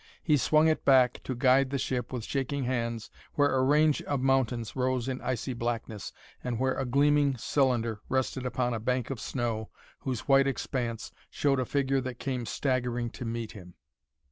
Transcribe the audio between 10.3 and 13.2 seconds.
expanse showed a figure that came staggering